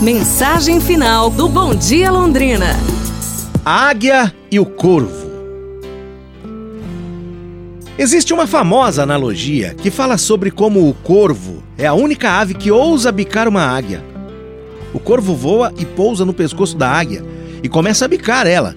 [0.00, 2.76] Mensagem final do Bom Dia Londrina.
[3.64, 5.26] A águia e o corvo.
[7.96, 12.70] Existe uma famosa analogia que fala sobre como o corvo é a única ave que
[12.70, 14.04] ousa bicar uma águia.
[14.92, 17.24] O corvo voa e pousa no pescoço da águia
[17.62, 18.76] e começa a bicar ela.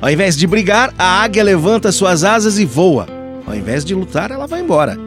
[0.00, 3.06] Ao invés de brigar, a águia levanta suas asas e voa.
[3.46, 4.98] Ao invés de lutar, ela vai embora.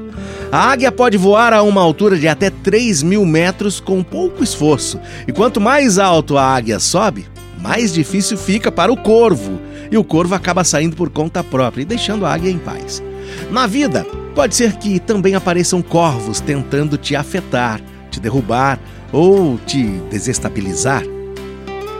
[0.49, 4.97] A águia pode voar a uma altura de até 3 mil metros com pouco esforço.
[5.27, 7.27] E quanto mais alto a águia sobe,
[7.59, 9.59] mais difícil fica para o corvo.
[9.91, 13.03] E o corvo acaba saindo por conta própria e deixando a águia em paz.
[13.51, 18.79] Na vida, pode ser que também apareçam corvos tentando te afetar, te derrubar
[19.11, 21.03] ou te desestabilizar.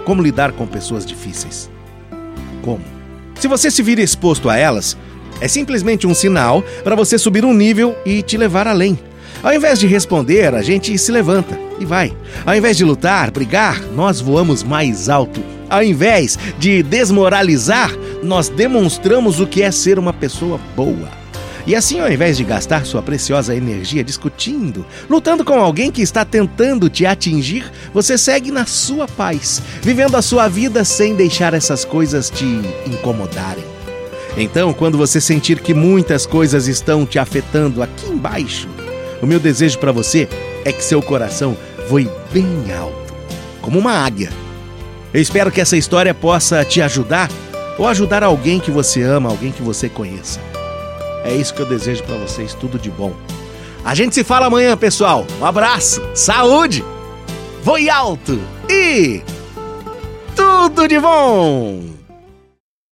[0.05, 1.69] Como lidar com pessoas difíceis?
[2.61, 2.83] Como?
[3.35, 4.97] Se você se vir exposto a elas,
[5.39, 8.97] é simplesmente um sinal para você subir um nível e te levar além.
[9.43, 12.11] Ao invés de responder, a gente se levanta e vai.
[12.45, 15.41] Ao invés de lutar, brigar, nós voamos mais alto.
[15.69, 17.91] Ao invés de desmoralizar,
[18.23, 21.09] nós demonstramos o que é ser uma pessoa boa.
[21.67, 26.23] E assim, ao invés de gastar sua preciosa energia discutindo, lutando com alguém que está
[26.23, 31.83] tentando te atingir, você segue na sua paz, vivendo a sua vida sem deixar essas
[31.83, 32.45] coisas te
[32.85, 33.76] incomodarem.
[34.37, 38.69] Então, quando você sentir que muitas coisas estão te afetando aqui embaixo,
[39.19, 40.29] o meu desejo para você
[40.63, 41.57] é que seu coração
[41.89, 43.13] voe bem alto,
[43.61, 44.29] como uma águia.
[45.11, 47.31] Eu espero que essa história possa te ajudar
[47.79, 50.39] ou ajudar alguém que você ama, alguém que você conheça.
[51.23, 53.13] É isso que eu desejo para vocês, tudo de bom.
[53.83, 55.25] A gente se fala amanhã, pessoal.
[55.41, 56.83] Um abraço, saúde,
[57.63, 59.21] voe alto e
[60.35, 62.06] tudo de bom!